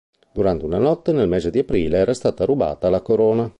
Durante 0.33 0.65
una 0.65 0.79
notte 0.79 1.11
nel 1.11 1.27
mese 1.27 1.51
di 1.51 1.59
aprile 1.59 1.99
era 1.99 2.15
stata 2.15 2.43
rubata 2.43 2.89
la 2.89 3.01
"corona". 3.01 3.47